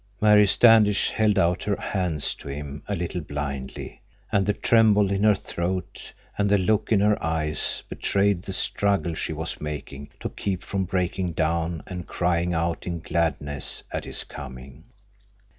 Mary 0.19 0.47
Standish 0.47 1.11
held 1.11 1.37
out 1.37 1.65
her 1.65 1.75
hands 1.75 2.33
to 2.33 2.47
him 2.47 2.81
a 2.87 2.95
little 2.95 3.21
blindly, 3.21 4.01
and 4.31 4.47
the 4.47 4.53
tremble 4.53 5.11
in 5.11 5.23
her 5.23 5.35
throat 5.35 6.13
and 6.39 6.49
the 6.49 6.57
look 6.57 6.91
in 6.91 6.99
her 7.01 7.23
eyes 7.23 7.83
betrayed 7.87 8.41
the 8.41 8.51
struggle 8.51 9.13
she 9.13 9.31
was 9.31 9.61
making 9.61 10.09
to 10.19 10.27
keep 10.29 10.63
from 10.63 10.85
breaking 10.85 11.33
down 11.33 11.83
and 11.85 12.07
crying 12.07 12.51
out 12.51 12.87
in 12.87 12.97
gladness 12.99 13.83
at 13.91 14.05
his 14.05 14.23
coming. 14.23 14.85